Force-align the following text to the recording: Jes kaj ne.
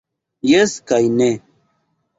Jes 0.51 0.73
kaj 0.93 1.01
ne. 1.21 1.31